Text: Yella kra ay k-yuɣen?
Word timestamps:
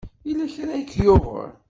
Yella 0.27 0.45
kra 0.53 0.71
ay 0.75 0.85
k-yuɣen? 0.91 1.51